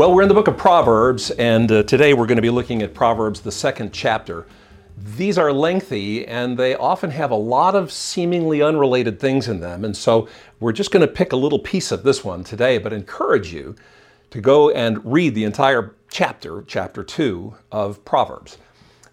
Well, 0.00 0.14
we're 0.14 0.22
in 0.22 0.28
the 0.28 0.34
book 0.34 0.48
of 0.48 0.56
Proverbs, 0.56 1.30
and 1.32 1.70
uh, 1.70 1.82
today 1.82 2.14
we're 2.14 2.24
going 2.24 2.36
to 2.36 2.40
be 2.40 2.48
looking 2.48 2.80
at 2.80 2.94
Proverbs, 2.94 3.42
the 3.42 3.52
second 3.52 3.92
chapter. 3.92 4.46
These 4.96 5.36
are 5.36 5.52
lengthy 5.52 6.26
and 6.26 6.58
they 6.58 6.74
often 6.74 7.10
have 7.10 7.30
a 7.30 7.36
lot 7.36 7.74
of 7.74 7.92
seemingly 7.92 8.62
unrelated 8.62 9.20
things 9.20 9.46
in 9.46 9.60
them, 9.60 9.84
and 9.84 9.94
so 9.94 10.26
we're 10.58 10.72
just 10.72 10.90
going 10.90 11.06
to 11.06 11.12
pick 11.12 11.32
a 11.32 11.36
little 11.36 11.58
piece 11.58 11.92
of 11.92 12.02
this 12.02 12.24
one 12.24 12.44
today, 12.44 12.78
but 12.78 12.94
encourage 12.94 13.52
you 13.52 13.76
to 14.30 14.40
go 14.40 14.70
and 14.70 15.04
read 15.04 15.34
the 15.34 15.44
entire 15.44 15.94
chapter, 16.10 16.64
chapter 16.66 17.04
2 17.04 17.54
of 17.70 18.02
Proverbs. 18.02 18.56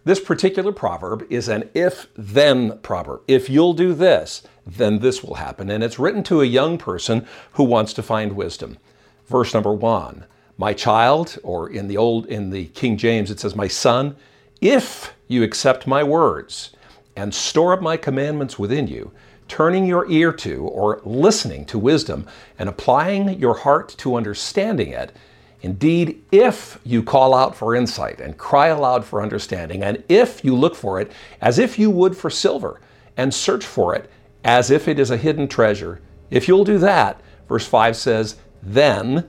This 0.05 0.21
particular 0.21 0.71
proverb 0.71 1.27
is 1.29 1.49
an 1.49 1.69
if 1.73 2.07
then 2.15 2.79
proverb. 2.79 3.23
If 3.27 3.49
you'll 3.49 3.73
do 3.73 3.93
this, 3.93 4.41
then 4.65 4.99
this 4.99 5.21
will 5.21 5.35
happen. 5.35 5.69
And 5.69 5.83
it's 5.83 5.99
written 5.99 6.23
to 6.23 6.39
a 6.39 6.45
young 6.45 6.77
person 6.77 7.27
who 7.51 7.65
wants 7.65 7.91
to 7.91 8.01
find 8.01 8.38
wisdom. 8.38 8.77
Verse 9.25 9.54
number 9.54 9.74
one 9.74 10.24
My 10.57 10.74
child, 10.74 11.38
or 11.43 11.70
in 11.70 11.88
the 11.88 11.97
old, 11.97 12.25
in 12.28 12.50
the 12.50 12.66
King 12.66 12.97
James, 12.97 13.29
it 13.29 13.39
says, 13.39 13.56
My 13.56 13.68
son, 13.68 14.16
if 14.60 15.14
you 15.28 15.43
accept 15.43 15.86
my 15.86 16.04
words 16.04 16.71
and 17.16 17.33
store 17.33 17.74
up 17.74 17.82
my 17.82 17.97
commandments 17.97 18.57
within 18.57 18.88
you, 18.88 19.11
turning 19.47 19.86
your 19.86 20.10
ear 20.10 20.33
to 20.33 20.64
or 20.64 21.02
listening 21.06 21.66
to 21.66 21.80
wisdom 21.80 22.28
and 22.57 22.68
applying 22.68 23.39
your 23.39 23.54
heart 23.54 23.96
to 24.00 24.16
understanding 24.16 24.89
it, 24.89 25.14
Indeed, 25.61 26.24
if 26.32 26.80
you 26.83 27.02
call 27.02 27.33
out 27.33 27.55
for 27.55 27.75
insight 27.75 28.21
and 28.21 28.38
cry 28.38 28.68
aloud 28.68 29.04
for 29.04 29.21
understanding, 29.21 29.83
and 29.83 30.04
if 30.08 30.44
you 30.46 30.55
look 30.55 30.75
for 30.75 31.02
it 31.02 31.11
as 31.42 31.58
if 31.58 31.80
you 31.80 31.89
would 31.89 32.16
for 32.16 32.30
silver 32.30 32.80
and 33.16 33.33
search 33.33 33.66
for 33.66 33.95
it 33.95 34.09
as 34.44 34.69
if 34.69 34.88
it 34.88 35.00
is 35.00 35.09
a 35.09 35.17
hidden 35.17 35.47
treasure, 35.47 36.00
if 36.30 36.47
you'll 36.47 36.64
do 36.64 36.78
that, 36.78 37.22
verse 37.47 37.66
5 37.66 37.95
says, 37.95 38.36
then 38.61 39.28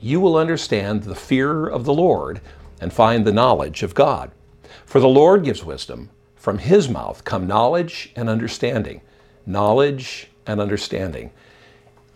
you 0.00 0.20
will 0.20 0.36
understand 0.36 1.02
the 1.02 1.14
fear 1.14 1.66
of 1.66 1.84
the 1.84 1.94
Lord 1.94 2.40
and 2.80 2.92
find 2.92 3.24
the 3.24 3.32
knowledge 3.32 3.82
of 3.82 3.94
God. 3.94 4.30
For 4.84 5.00
the 5.00 5.08
Lord 5.08 5.44
gives 5.44 5.64
wisdom. 5.64 6.10
From 6.36 6.58
his 6.58 6.88
mouth 6.88 7.24
come 7.24 7.46
knowledge 7.46 8.12
and 8.14 8.28
understanding. 8.28 9.00
Knowledge 9.44 10.28
and 10.46 10.60
understanding. 10.60 11.30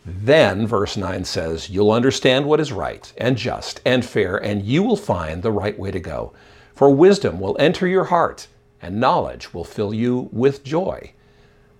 Then, 0.05 0.67
verse 0.67 0.97
9 0.97 1.25
says, 1.25 1.71
You'll 1.71 1.93
understand 1.93 2.47
what 2.47 2.61
is 2.61 2.73
right 2.73 3.13
and 3.19 3.37
just 3.37 3.81
and 3.85 4.05
fair, 4.05 4.37
and 4.37 4.63
you 4.63 4.83
will 4.83 4.97
find 4.97 5.43
the 5.43 5.53
right 5.53 5.79
way 5.79 5.91
to 5.91 6.01
go. 6.01 6.33
For 6.75 6.91
wisdom 6.91 7.39
will 7.39 7.57
enter 7.61 7.87
your 7.87 8.05
heart, 8.05 8.49
and 8.81 8.99
knowledge 8.99 9.55
will 9.55 9.65
fill 9.65 9.95
you 9.95 10.29
with 10.33 10.65
joy. 10.65 11.13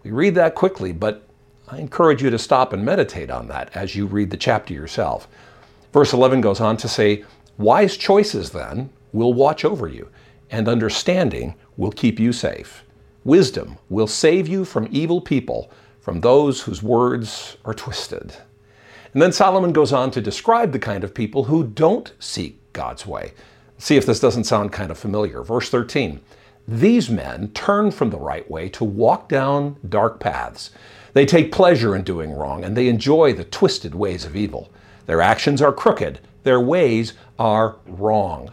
We 0.03 0.11
read 0.11 0.35
that 0.37 0.55
quickly, 0.55 0.93
but 0.93 1.27
I 1.69 1.79
encourage 1.79 2.23
you 2.23 2.31
to 2.31 2.39
stop 2.39 2.73
and 2.73 2.85
meditate 2.85 3.31
on 3.31 3.49
that 3.49 3.71
as 3.75 3.97
you 3.97 4.07
read 4.07 4.31
the 4.31 4.37
chapter 4.37 4.75
yourself. 4.75 5.27
Verse 5.93 6.13
11 6.13 6.41
goes 6.41 6.61
on 6.61 6.77
to 6.79 6.89
say, 6.89 7.25
Wise 7.59 7.97
choices 7.97 8.51
then 8.51 8.91
will 9.13 9.35
watch 9.35 9.65
over 9.65 9.87
you, 9.87 10.09
and 10.51 10.69
understanding 10.69 11.55
will 11.77 11.93
keep 11.93 12.19
you 12.19 12.33
safe. 12.33 12.85
Wisdom 13.25 13.79
will 13.89 14.07
save 14.07 14.49
you 14.49 14.65
from 14.65 14.89
evil 14.91 15.21
people 15.21 15.71
from 16.01 16.21
those 16.21 16.63
whose 16.63 16.83
words 16.83 17.57
are 17.65 17.75
twisted. 17.75 18.35
And 19.13 19.23
then 19.23 19.33
Solomon 19.33 19.73
goes 19.73 19.93
on 19.93 20.11
to 20.13 20.21
describe 20.21 20.73
the 20.73 20.79
kind 20.79 21.05
of 21.05 21.15
people 21.15 21.45
who 21.45 21.65
don't 21.65 22.13
seek 22.19 22.59
God's 22.73 23.07
way. 23.07 23.33
See 23.79 23.97
if 23.97 24.07
this 24.07 24.21
doesn't 24.21 24.45
sound 24.45 24.73
kind 24.73 24.91
of 24.91 24.99
familiar. 24.99 25.43
Verse 25.43 25.69
13 25.69 26.21
These 26.67 27.11
men 27.11 27.51
turn 27.53 27.91
from 27.91 28.11
the 28.11 28.19
right 28.19 28.51
way 28.51 28.69
to 28.71 28.85
walk 28.85 29.29
down 29.29 29.77
dark 29.89 30.19
paths. 30.19 30.71
They 31.13 31.27
take 31.27 31.53
pleasure 31.53 31.95
in 31.95 32.03
doing 32.03 32.33
wrong, 32.33 32.65
and 32.65 32.77
they 32.77 32.89
enjoy 32.89 33.35
the 33.35 33.45
twisted 33.45 33.95
ways 33.95 34.25
of 34.25 34.35
evil. 34.35 34.73
Their 35.07 35.21
actions 35.21 35.61
are 35.61 35.73
crooked, 35.73 36.21
their 36.43 36.61
ways 36.61 37.15
are 37.39 37.77
wrong. 37.87 38.53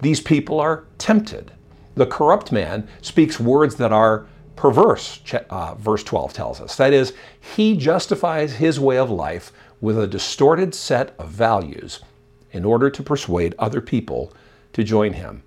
These 0.00 0.20
people 0.20 0.60
are 0.60 0.84
tempted. 0.98 1.52
The 1.94 2.06
corrupt 2.06 2.52
man 2.52 2.86
speaks 3.00 3.40
words 3.40 3.76
that 3.76 3.92
are 3.92 4.26
perverse, 4.56 5.20
uh, 5.50 5.74
verse 5.74 6.02
12 6.02 6.32
tells 6.32 6.60
us. 6.60 6.76
That 6.76 6.92
is, 6.92 7.12
he 7.56 7.76
justifies 7.76 8.54
his 8.54 8.80
way 8.80 8.98
of 8.98 9.10
life 9.10 9.52
with 9.80 9.98
a 9.98 10.06
distorted 10.06 10.74
set 10.74 11.14
of 11.18 11.28
values 11.28 12.00
in 12.52 12.64
order 12.64 12.90
to 12.90 13.02
persuade 13.02 13.54
other 13.58 13.80
people 13.80 14.32
to 14.72 14.82
join 14.82 15.12
him. 15.12 15.42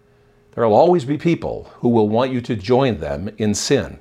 There 0.54 0.68
will 0.68 0.76
always 0.76 1.06
be 1.06 1.18
people 1.18 1.72
who 1.78 1.90
will 1.90 2.10
want 2.10 2.32
you 2.32 2.42
to 2.42 2.56
join 2.56 3.00
them 3.00 3.30
in 3.38 3.54
sin. 3.54 4.00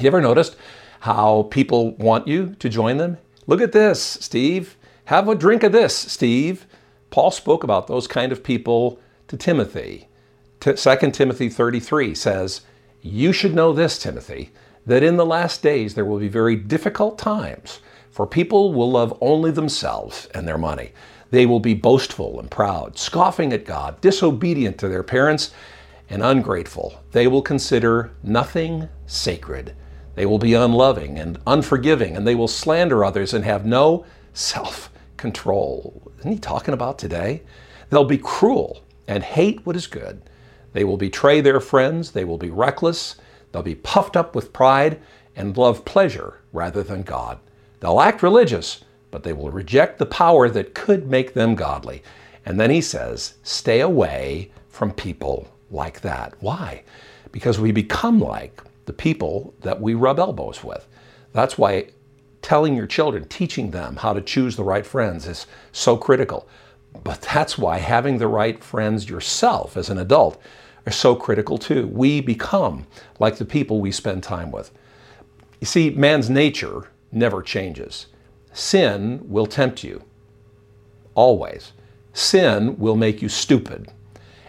You 0.00 0.06
ever 0.06 0.20
noticed 0.20 0.56
how 1.00 1.44
people 1.44 1.92
want 1.92 2.26
you 2.26 2.54
to 2.58 2.68
join 2.68 2.98
them? 2.98 3.18
Look 3.46 3.60
at 3.60 3.72
this, 3.72 4.02
Steve. 4.02 4.76
Have 5.06 5.28
a 5.28 5.36
drink 5.36 5.62
of 5.62 5.70
this, 5.70 5.96
Steve. 5.96 6.66
Paul 7.10 7.30
spoke 7.30 7.62
about 7.62 7.86
those 7.86 8.08
kind 8.08 8.32
of 8.32 8.42
people 8.42 8.98
to 9.28 9.36
Timothy. 9.36 10.08
2 10.58 10.74
Timothy 11.12 11.48
33 11.48 12.12
says, 12.12 12.62
you 13.02 13.32
should 13.32 13.54
know 13.54 13.72
this, 13.72 14.00
Timothy, 14.00 14.50
that 14.84 15.04
in 15.04 15.16
the 15.16 15.24
last 15.24 15.62
days 15.62 15.94
there 15.94 16.04
will 16.04 16.18
be 16.18 16.26
very 16.26 16.56
difficult 16.56 17.18
times, 17.18 17.78
for 18.10 18.26
people 18.26 18.74
will 18.74 18.90
love 18.90 19.16
only 19.20 19.52
themselves 19.52 20.26
and 20.34 20.48
their 20.48 20.58
money. 20.58 20.90
They 21.30 21.46
will 21.46 21.60
be 21.60 21.74
boastful 21.74 22.40
and 22.40 22.50
proud, 22.50 22.98
scoffing 22.98 23.52
at 23.52 23.64
God, 23.64 24.00
disobedient 24.00 24.76
to 24.78 24.88
their 24.88 25.04
parents, 25.04 25.52
and 26.10 26.20
ungrateful. 26.20 27.00
They 27.12 27.28
will 27.28 27.42
consider 27.42 28.10
nothing 28.24 28.88
sacred. 29.06 29.76
They 30.16 30.26
will 30.26 30.40
be 30.40 30.54
unloving 30.54 31.16
and 31.16 31.38
unforgiving, 31.46 32.16
and 32.16 32.26
they 32.26 32.34
will 32.34 32.48
slander 32.48 33.04
others 33.04 33.32
and 33.32 33.44
have 33.44 33.64
no 33.64 34.04
self 34.32 34.90
control. 35.16 36.12
Isn't 36.18 36.32
he 36.32 36.38
talking 36.38 36.74
about 36.74 36.98
today? 36.98 37.42
They'll 37.90 38.04
be 38.04 38.18
cruel 38.18 38.82
and 39.08 39.22
hate 39.22 39.64
what 39.64 39.76
is 39.76 39.86
good. 39.86 40.22
They 40.72 40.84
will 40.84 40.96
betray 40.96 41.40
their 41.40 41.60
friends, 41.60 42.10
they 42.10 42.24
will 42.24 42.38
be 42.38 42.50
reckless, 42.50 43.16
they'll 43.50 43.62
be 43.62 43.74
puffed 43.74 44.16
up 44.16 44.34
with 44.34 44.52
pride, 44.52 45.00
and 45.34 45.56
love 45.56 45.84
pleasure 45.84 46.40
rather 46.52 46.82
than 46.82 47.02
God. 47.02 47.38
They'll 47.80 48.00
act 48.00 48.22
religious, 48.22 48.84
but 49.10 49.22
they 49.22 49.32
will 49.32 49.50
reject 49.50 49.98
the 49.98 50.06
power 50.06 50.48
that 50.48 50.74
could 50.74 51.08
make 51.08 51.34
them 51.34 51.54
godly. 51.54 52.02
And 52.44 52.58
then 52.58 52.70
he 52.70 52.80
says, 52.80 53.34
stay 53.42 53.80
away 53.80 54.50
from 54.68 54.92
people 54.92 55.48
like 55.70 56.00
that. 56.00 56.34
Why? 56.40 56.82
Because 57.32 57.58
we 57.58 57.72
become 57.72 58.20
like 58.20 58.62
the 58.86 58.92
people 58.92 59.54
that 59.60 59.80
we 59.80 59.94
rub 59.94 60.18
elbows 60.18 60.62
with. 60.64 60.86
That's 61.32 61.58
why 61.58 61.88
telling 62.46 62.76
your 62.76 62.86
children, 62.86 63.24
teaching 63.24 63.72
them 63.72 63.96
how 63.96 64.12
to 64.12 64.20
choose 64.20 64.54
the 64.54 64.62
right 64.62 64.86
friends 64.86 65.26
is 65.26 65.48
so 65.72 65.96
critical. 65.96 66.46
But 67.02 67.20
that's 67.20 67.58
why 67.58 67.78
having 67.78 68.18
the 68.18 68.28
right 68.28 68.62
friends 68.62 69.10
yourself 69.10 69.76
as 69.76 69.90
an 69.90 69.98
adult 69.98 70.40
are 70.86 70.92
so 70.92 71.16
critical 71.16 71.58
too. 71.58 71.88
We 71.88 72.20
become 72.20 72.86
like 73.18 73.38
the 73.38 73.44
people 73.44 73.80
we 73.80 73.90
spend 73.90 74.22
time 74.22 74.52
with. 74.52 74.70
You 75.60 75.66
see, 75.66 75.90
man's 75.90 76.30
nature 76.30 76.88
never 77.10 77.42
changes. 77.42 78.06
Sin 78.52 79.28
will 79.28 79.46
tempt 79.46 79.82
you, 79.82 80.04
always. 81.16 81.72
Sin 82.12 82.78
will 82.78 82.94
make 82.94 83.20
you 83.20 83.28
stupid, 83.28 83.88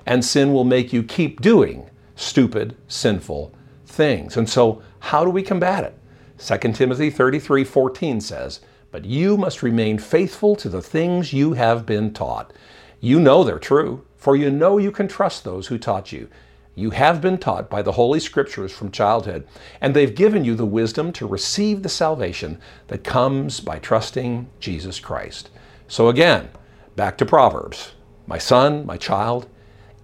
and 0.05 0.23
sin 0.23 0.53
will 0.53 0.65
make 0.65 0.93
you 0.93 1.01
keep 1.01 1.41
doing 1.41 1.89
stupid, 2.15 2.75
sinful 2.87 3.55
things. 3.87 4.37
And 4.37 4.47
so, 4.47 4.83
how 4.99 5.25
do 5.25 5.31
we 5.31 5.41
combat 5.41 5.83
it? 5.83 5.97
2 6.39 6.57
Timothy 6.73 7.09
33 7.09 7.63
14 7.63 8.21
says, 8.21 8.59
But 8.91 9.05
you 9.05 9.37
must 9.37 9.63
remain 9.63 9.97
faithful 9.97 10.55
to 10.57 10.69
the 10.69 10.81
things 10.81 11.33
you 11.33 11.53
have 11.53 11.85
been 11.85 12.13
taught. 12.13 12.53
You 12.99 13.19
know 13.19 13.43
they're 13.43 13.59
true 13.59 14.03
for 14.17 14.35
you 14.35 14.49
know 14.49 14.77
you 14.77 14.91
can 14.91 15.07
trust 15.07 15.43
those 15.43 15.67
who 15.67 15.77
taught 15.77 16.11
you. 16.11 16.27
You 16.75 16.91
have 16.91 17.21
been 17.21 17.37
taught 17.37 17.69
by 17.69 17.81
the 17.81 17.93
Holy 17.93 18.19
Scriptures 18.19 18.71
from 18.71 18.91
childhood, 18.91 19.47
and 19.81 19.95
they've 19.95 20.13
given 20.13 20.43
you 20.43 20.53
the 20.53 20.65
wisdom 20.65 21.11
to 21.13 21.25
receive 21.25 21.81
the 21.81 21.89
salvation 21.89 22.59
that 22.87 23.03
comes 23.03 23.59
by 23.59 23.79
trusting 23.79 24.47
Jesus 24.59 24.99
Christ. 24.99 25.49
So 25.87 26.09
again, 26.09 26.49
back 26.95 27.17
to 27.17 27.25
Proverbs. 27.25 27.93
My 28.27 28.37
son, 28.37 28.85
my 28.85 28.97
child, 28.97 29.47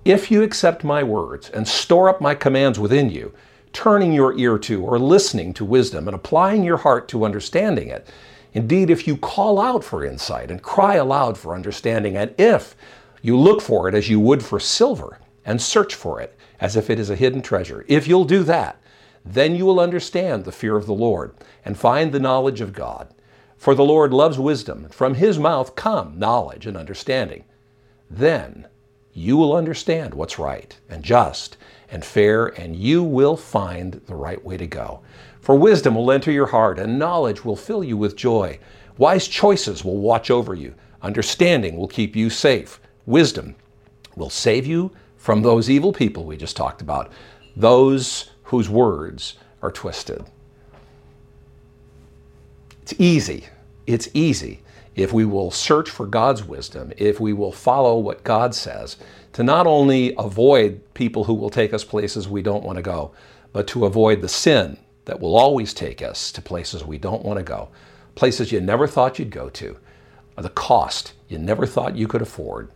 if 0.06 0.32
you 0.32 0.42
accept 0.42 0.84
my 0.84 1.04
words 1.04 1.50
and 1.50 1.68
store 1.68 2.10
up 2.10 2.22
my 2.22 2.34
commands 2.34 2.80
within 2.80 3.10
you, 3.10 3.34
turning 3.74 4.14
your 4.14 4.38
ear 4.38 4.58
to 4.60 4.84
or 4.84 4.98
listening 4.98 5.54
to 5.56 5.66
wisdom 5.66 6.08
and 6.08 6.16
applying 6.16 6.64
your 6.64 6.78
heart 6.78 7.08
to 7.10 7.26
understanding 7.26 7.90
it, 7.90 8.08
indeed, 8.54 8.90
if 8.90 9.08
you 9.08 9.18
call 9.18 9.60
out 9.60 9.84
for 9.84 10.06
insight 10.06 10.50
and 10.50 10.62
cry 10.62 10.96
aloud 10.96 11.38
for 11.38 11.56
understanding, 11.56 12.16
and 12.16 12.34
if 12.38 12.76
you 13.22 13.38
look 13.38 13.62
for 13.62 13.90
it 13.90 13.96
as 13.96 14.10
you 14.10 14.20
would 14.20 14.44
for 14.44 14.60
silver 14.60 15.20
and 15.46 15.62
search 15.62 15.96
for 15.96 16.22
it 16.22 16.38
as 16.60 16.76
if 16.76 16.90
it 16.90 17.00
is 17.00 17.10
a 17.10 17.16
hidden 17.16 17.42
treasure. 17.42 17.84
If 17.88 18.08
you'll 18.08 18.26
do 18.26 18.44
that, 18.44 18.80
then 19.26 19.56
you 19.56 19.66
will 19.66 19.80
understand 19.80 20.44
the 20.44 20.52
fear 20.52 20.76
of 20.76 20.86
the 20.86 20.94
Lord 20.94 21.34
and 21.66 21.78
find 21.78 22.12
the 22.12 22.20
knowledge 22.20 22.62
of 22.62 22.74
God. 22.74 23.14
For 23.58 23.74
the 23.74 23.86
Lord 23.86 24.14
loves 24.14 24.38
wisdom. 24.38 24.84
And 24.84 24.94
from 24.94 25.16
his 25.16 25.40
mouth 25.40 25.76
come 25.76 26.20
knowledge 26.20 26.66
and 26.66 26.76
understanding. 26.76 27.46
Then 28.10 28.68
you 29.14 29.38
will 29.38 29.56
understand 29.56 30.14
what's 30.14 30.40
right 30.40 30.78
and 30.90 31.04
just 31.04 31.56
and 31.94 32.04
fair, 32.04 32.48
and 32.60 32.76
you 32.76 33.04
will 33.04 33.38
find 33.38 34.02
the 34.08 34.16
right 34.16 34.44
way 34.44 34.58
to 34.58 34.66
go. 34.66 35.02
For 35.42 35.56
wisdom 35.56 35.94
will 35.94 36.12
enter 36.12 36.32
your 36.32 36.48
heart, 36.48 36.80
and 36.80 36.98
knowledge 36.98 37.46
will 37.46 37.56
fill 37.56 37.84
you 37.84 37.96
with 37.96 38.16
joy. 38.16 38.58
Wise 38.98 39.28
choices 39.28 39.86
will 39.86 39.98
watch 39.98 40.32
over 40.32 40.56
you. 40.56 40.74
Understanding 41.04 41.78
will 41.78 41.88
keep 41.88 42.16
you 42.16 42.32
safe. 42.32 42.80
wisdom 43.06 43.56
will 44.16 44.30
save 44.30 44.66
you 44.66 44.92
from 45.18 45.42
those 45.42 45.70
evil 45.70 45.94
people 45.94 46.24
we 46.24 46.36
just 46.36 46.56
talked 46.56 46.82
about, 46.82 47.12
those 47.56 48.32
whose 48.44 48.70
words 48.70 49.36
are 49.62 49.72
twisted. 49.72 50.24
It's 52.82 52.94
easy. 52.98 53.46
It's 53.86 54.10
easy 54.16 54.63
if 54.96 55.12
we 55.12 55.26
will 55.26 55.52
search 55.52 55.90
for 55.90 56.06
God's 56.06 56.44
wisdom, 56.44 56.92
if 56.98 57.20
we 57.20 57.34
will 57.34 57.52
follow 57.52 57.98
what 57.98 58.24
God 58.24 58.54
says, 58.54 58.98
to 59.34 59.44
not 59.44 59.66
only 59.66 60.14
avoid 60.18 60.82
people 60.94 61.24
who 61.24 61.34
will 61.34 61.50
take 61.50 61.74
us 61.74 61.84
places 61.84 62.28
we 62.28 62.42
don't 62.42 62.64
want 62.64 62.78
to 62.78 62.84
go, 62.84 63.12
but 63.52 63.68
to 63.68 63.86
avoid 63.86 64.22
the 64.22 64.30
sin 64.30 64.78
that 65.06 65.20
will 65.20 65.36
always 65.36 65.74
take 65.74 66.02
us 66.02 66.32
to 66.32 66.42
places 66.42 66.84
we 66.84 66.98
don't 66.98 67.26
want 67.26 67.38
to 67.38 67.44
go, 67.44 67.70
places 68.16 68.52
you 68.52 68.62
never 68.62 68.88
thought 68.88 69.20
you'd 69.20 69.32
go 69.32 69.50
to, 69.50 69.78
the 70.38 70.50
cost 70.50 71.14
you 71.28 71.38
never 71.38 71.66
thought 71.66 71.96
you 71.96 72.08
could 72.08 72.22
afford. 72.22 72.72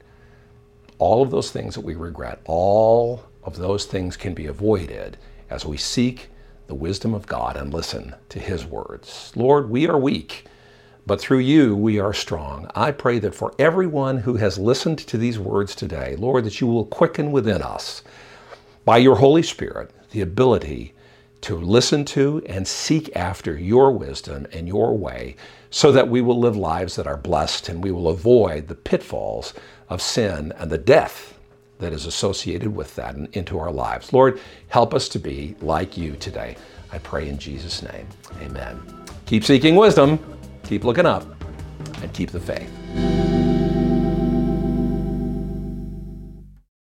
All 1.00 1.22
of 1.22 1.32
those 1.32 1.52
things 1.52 1.76
that 1.76 1.82
we 1.82 1.96
regret, 1.96 2.40
all 2.46 3.24
of 3.44 3.58
those 3.58 3.86
things 3.86 4.18
can 4.18 4.34
be 4.34 4.48
avoided 4.48 5.18
as 5.50 5.66
we 5.66 5.78
seek 5.78 6.30
the 6.68 6.76
wisdom 6.76 7.14
of 7.14 7.28
God 7.28 7.56
and 7.56 7.74
listen 7.74 8.16
to 8.30 8.40
His 8.40 8.66
words. 8.66 9.32
Lord, 9.36 9.70
we 9.70 9.88
are 9.88 9.98
weak, 9.98 10.46
but 11.08 11.22
through 11.22 11.40
you 11.40 11.76
we 11.76 12.00
are 12.00 12.14
strong. 12.14 12.70
I 12.76 12.92
pray 12.92 13.18
that 13.20 13.34
for 13.34 13.56
everyone 13.58 14.18
who 14.18 14.36
has 14.36 14.60
listened 14.60 15.00
to 15.00 15.18
these 15.18 15.40
words 15.40 15.74
today, 15.74 16.18
Lord, 16.18 16.44
that 16.44 16.60
you 16.60 16.68
will 16.68 16.86
quicken 16.86 17.32
within 17.32 17.62
us 17.62 18.04
by 18.84 18.98
your 18.98 19.16
Holy 19.16 19.42
Spirit 19.42 19.90
the 20.12 20.22
ability 20.22 20.94
to 21.42 21.56
listen 21.56 22.04
to 22.04 22.44
and 22.46 22.68
seek 22.68 23.16
after 23.16 23.58
your 23.58 23.92
wisdom 23.92 24.48
and 24.52 24.68
your 24.68 24.98
way 24.98 25.38
so 25.70 25.94
that 25.94 26.10
we 26.10 26.22
will 26.22 26.40
live 26.40 26.58
lives 26.58 26.98
that 26.98 27.08
are 27.08 27.18
blessed 27.18 27.70
and 27.70 27.84
we 27.84 27.92
will 27.92 28.10
avoid 28.10 28.68
the 28.68 28.76
pitfalls 28.76 29.54
of 29.90 30.02
sin 30.02 30.52
and 30.58 30.70
the 30.70 30.78
death 30.78 31.38
that 31.80 31.94
is 31.94 32.06
associated 32.06 32.76
with 32.76 32.96
that 32.96 33.16
and 33.16 33.34
into 33.34 33.58
our 33.58 33.72
lives. 33.72 34.12
Lord, 34.12 34.42
help 34.68 34.94
us 34.94 35.08
to 35.10 35.20
be 35.20 35.56
like 35.62 35.98
you 35.98 36.18
today. 36.18 36.58
I 36.92 36.98
pray 36.98 37.30
in 37.30 37.38
Jesus' 37.38 37.82
name. 37.82 38.08
Amen. 38.42 38.82
Keep 39.26 39.44
seeking 39.44 39.76
wisdom, 39.76 40.37
keep 40.68 40.84
looking 40.84 41.06
up, 41.06 41.24
and 42.02 42.14
keep 42.14 42.32
the 42.32 42.40
faith. 42.40 43.17